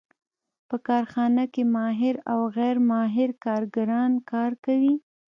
[0.69, 4.95] په کارخانه کې ماهر او غیر ماهر کارګران کار کوي